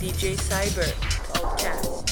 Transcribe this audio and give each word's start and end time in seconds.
DJ 0.00 0.34
Cyber, 0.34 0.90
Podcast. 1.32 2.04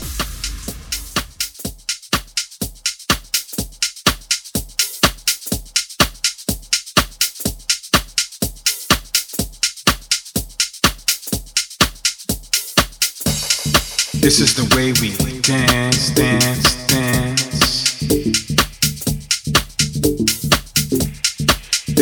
This 14.20 14.38
is 14.38 14.54
the 14.54 14.72
way 14.76 14.92
we 15.02 15.40
dance, 15.40 16.10
dance, 16.10 16.86
dance. 16.86 17.01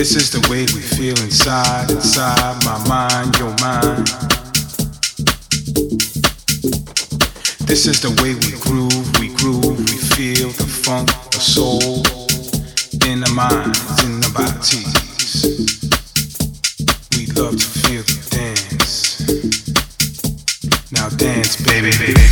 This 0.01 0.17
is 0.17 0.30
the 0.30 0.41
way 0.48 0.62
we 0.62 0.80
feel 0.80 1.12
inside, 1.23 1.91
inside 1.91 2.65
my 2.65 2.79
mind, 2.88 3.37
your 3.37 3.55
mind. 3.61 4.06
This 7.69 7.84
is 7.87 8.01
the 8.01 8.09
way 8.23 8.33
we 8.33 8.56
groove, 8.65 9.05
we 9.20 9.28
groove, 9.37 9.78
we 9.78 9.98
feel 10.16 10.48
the 10.56 10.65
funk, 10.65 11.11
the 11.33 11.39
soul 11.39 12.01
in 13.05 13.20
the 13.20 13.30
minds, 13.37 14.02
in 14.02 14.20
the 14.25 14.30
bodies. 14.33 15.45
We 17.12 17.27
love 17.37 17.61
to 17.61 17.69
feel 17.84 18.03
the 18.03 18.17
dance. 18.33 19.20
Now 20.92 21.11
dance, 21.11 21.61
baby, 21.61 21.91
baby, 21.98 22.30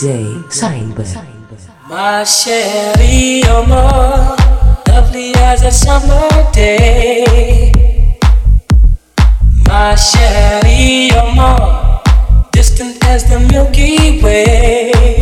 DJ 0.00 0.42
Cyber. 0.48 1.04
Ma 1.86 2.24
chérie, 2.24 3.42
you're 3.44 3.66
more 3.66 4.34
lovely 4.88 5.34
as 5.34 5.62
a 5.62 5.70
summer 5.70 6.26
day. 6.54 7.70
My 9.68 9.94
chérie, 9.94 11.10
you're 11.12 11.34
more 11.34 12.00
distant 12.50 12.96
as 13.04 13.24
the 13.28 13.40
Milky 13.40 14.22
Way. 14.22 15.19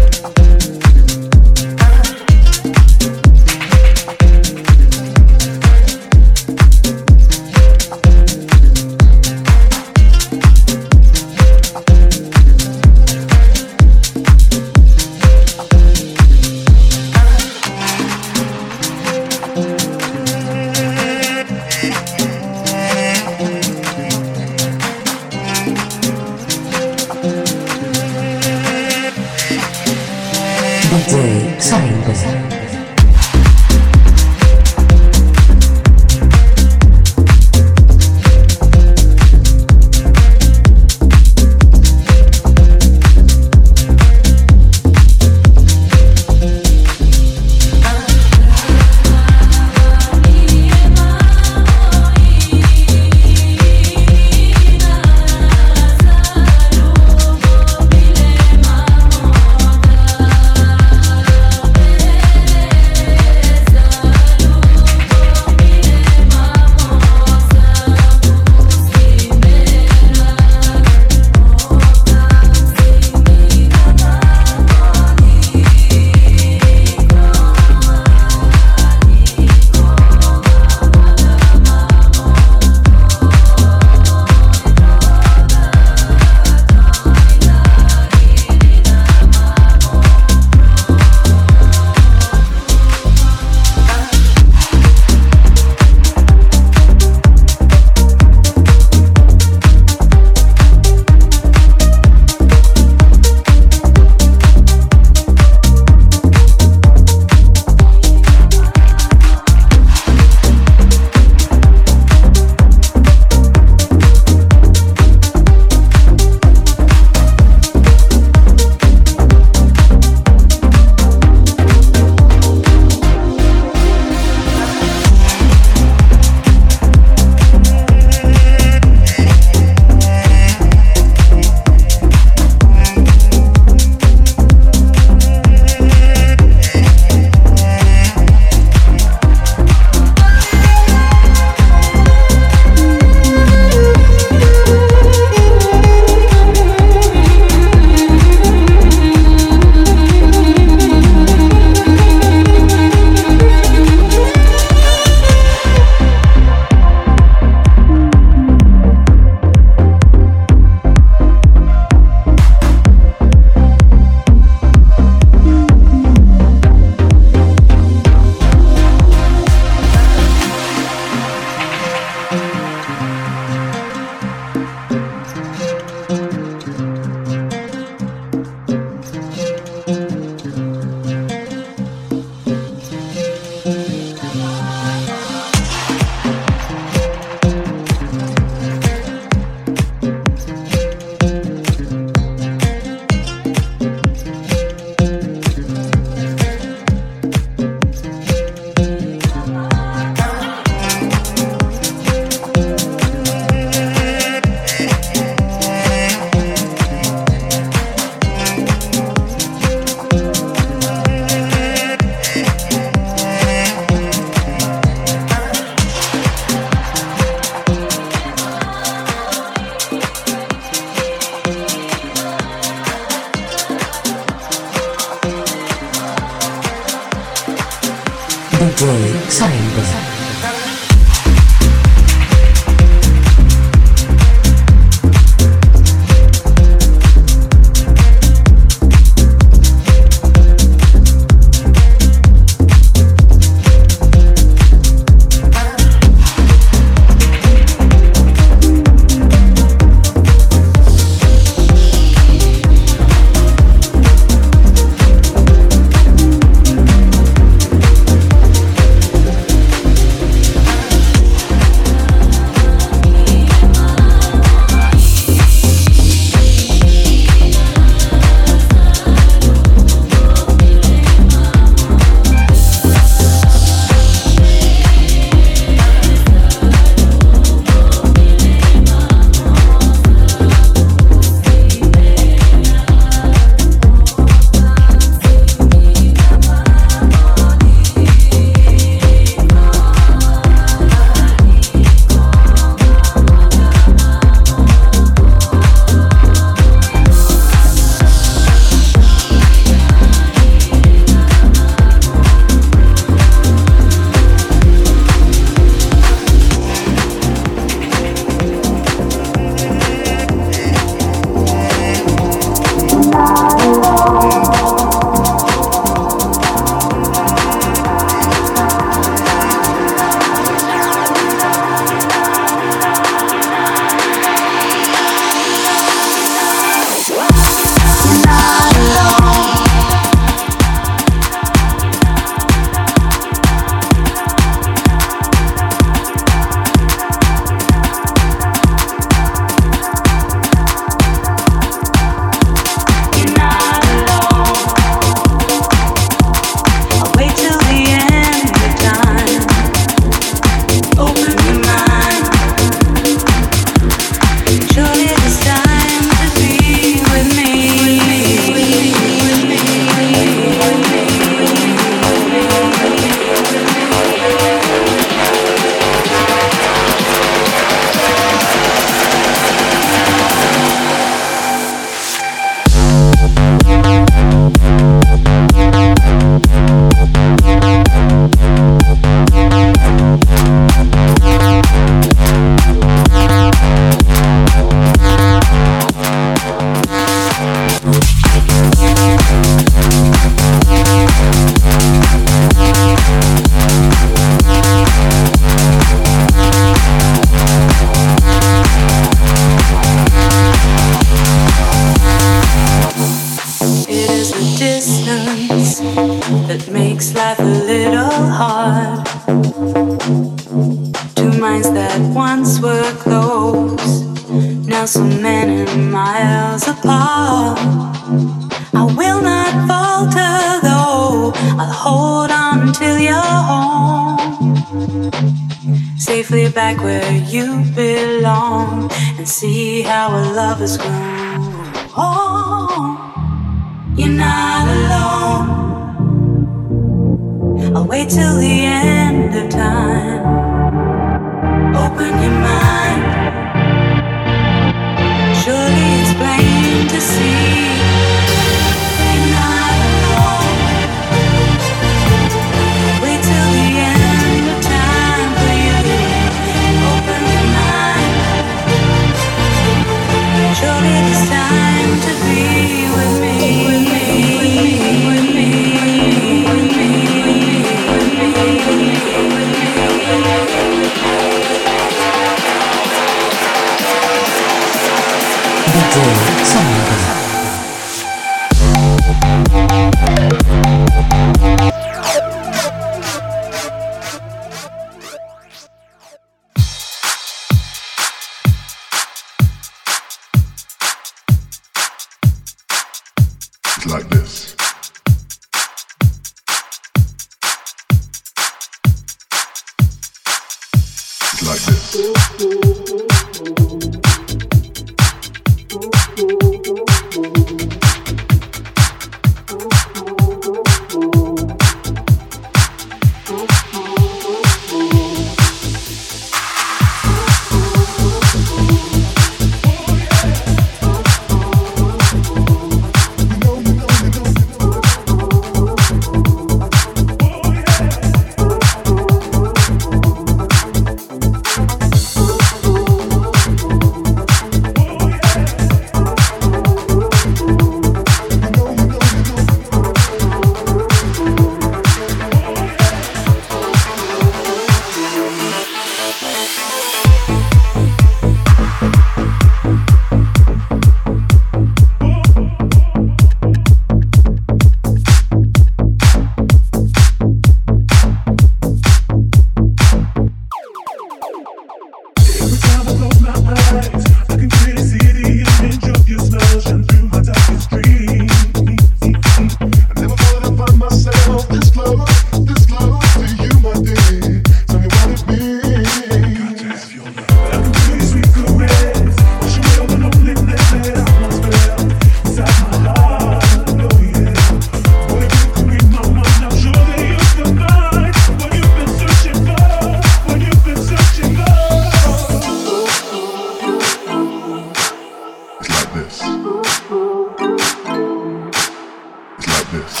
This. 599.76 600.00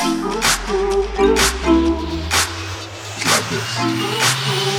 It's 3.16 3.26
like 3.26 3.48
this. 3.50 4.75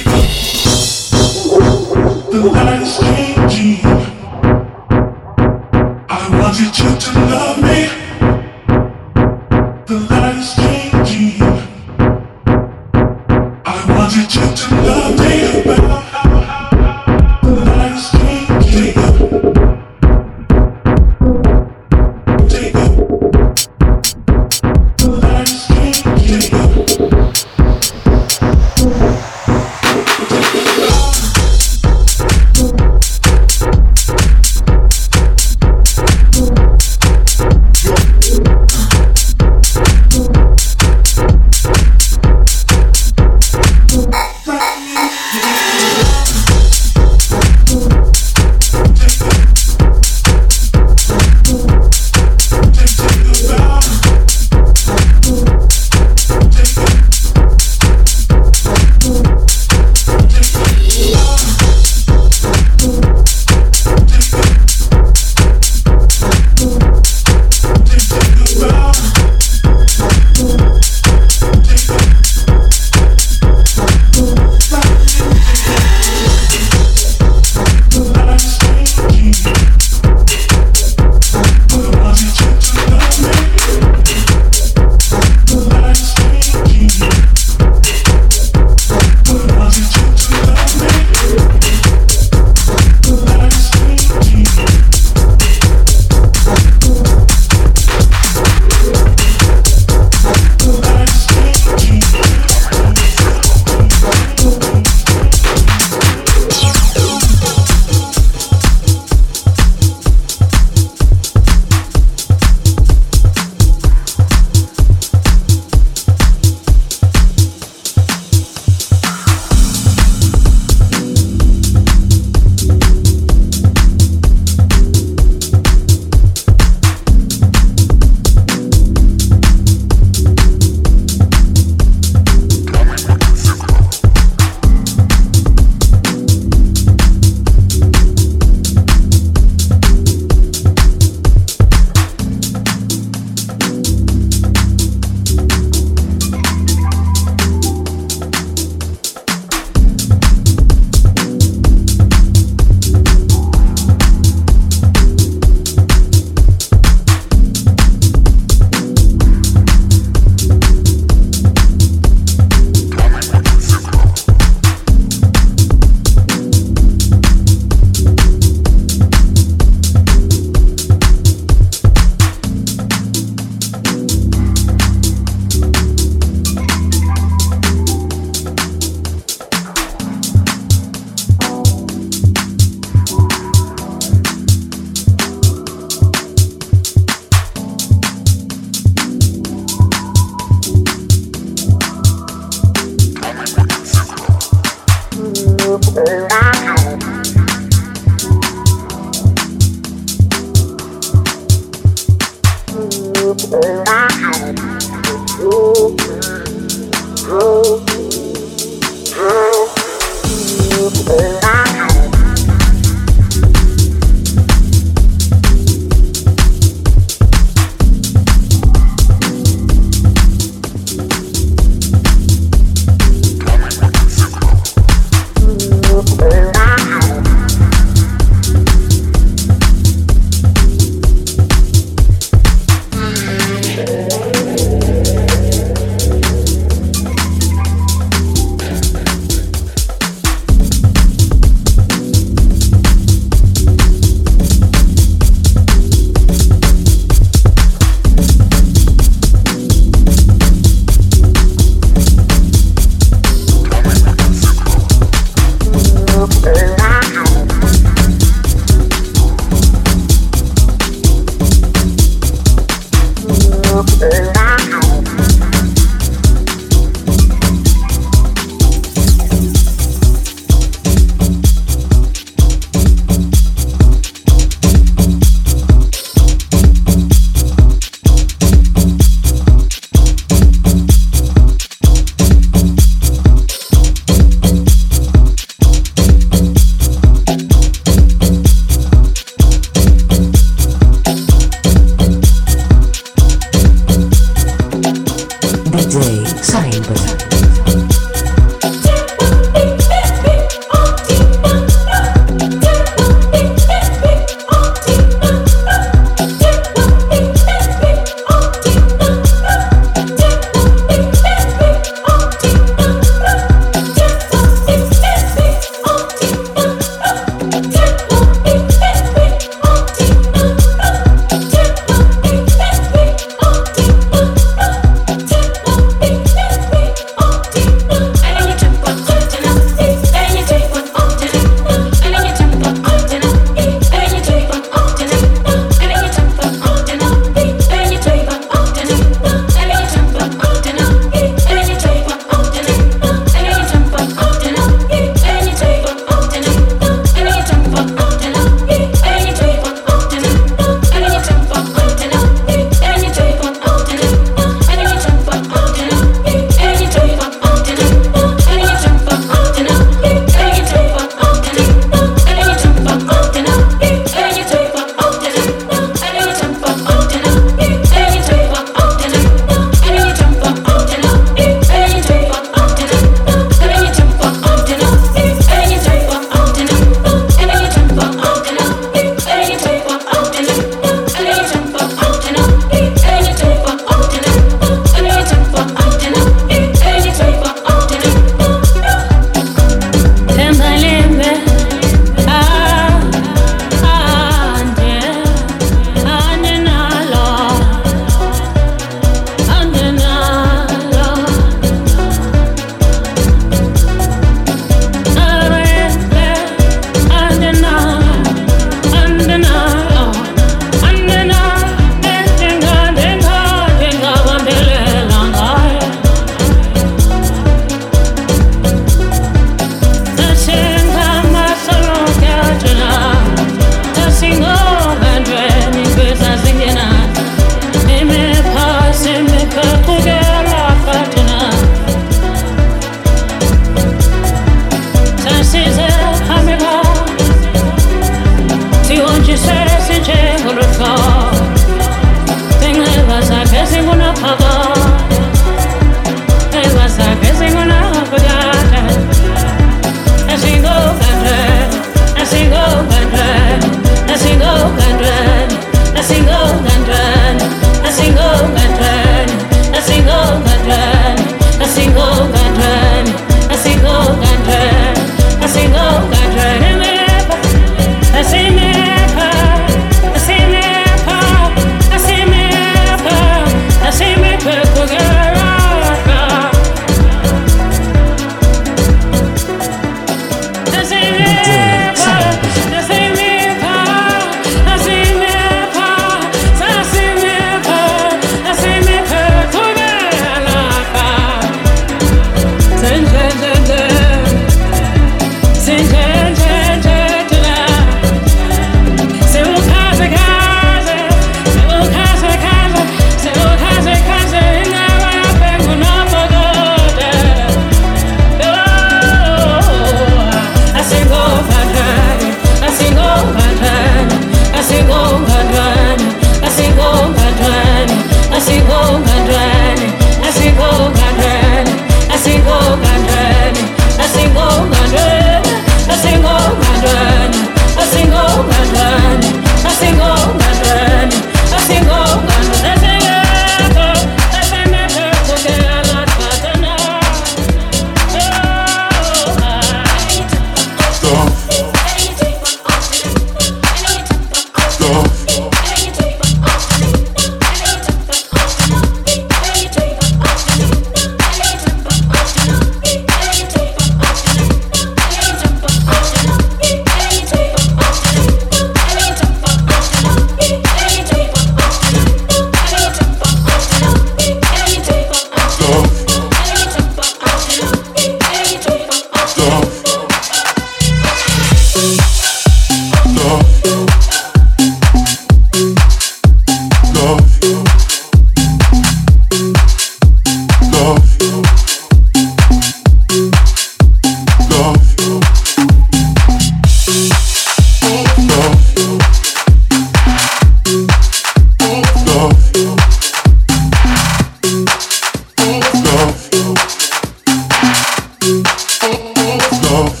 Love 598.21 600.00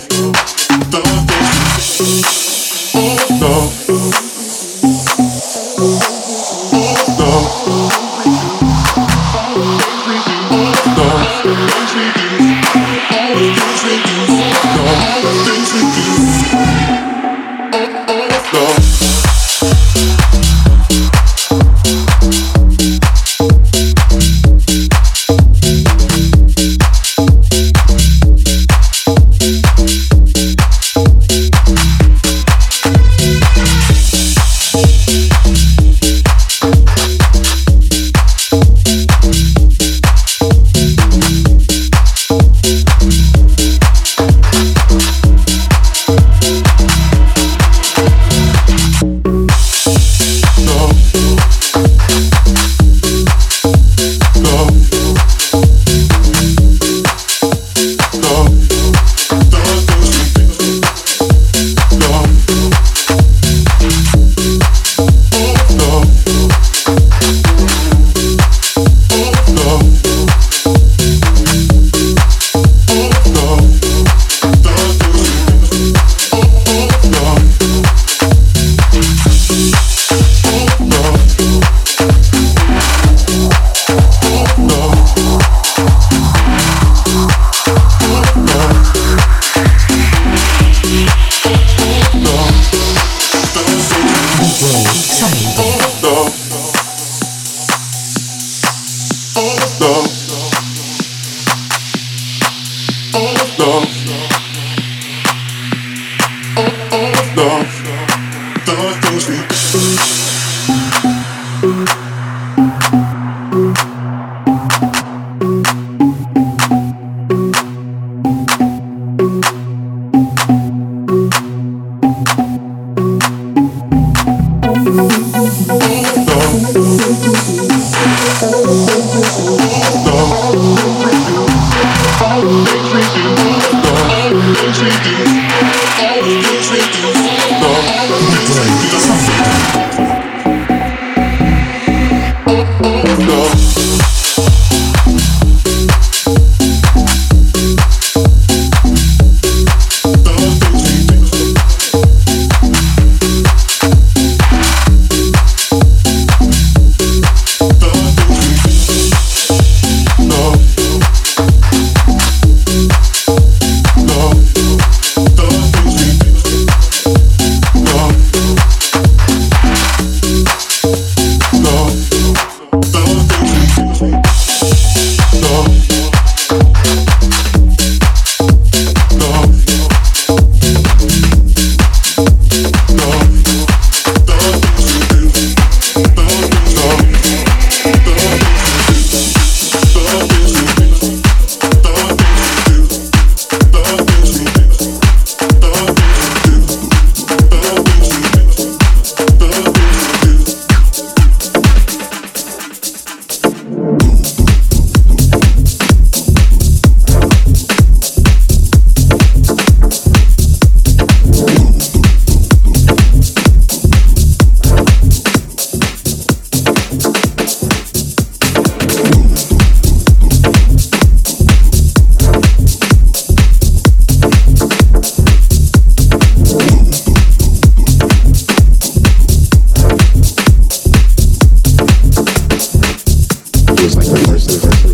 was 233.83 233.95
like 233.95 234.07
a 234.07 234.31
mercy. 234.31 234.90